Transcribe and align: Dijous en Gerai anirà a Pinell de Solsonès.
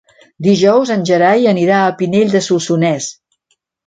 Dijous 0.45 0.91
en 0.95 1.03
Gerai 1.09 1.45
anirà 1.51 1.81
a 1.81 1.91
Pinell 1.99 2.33
de 2.37 2.41
Solsonès. 2.47 3.11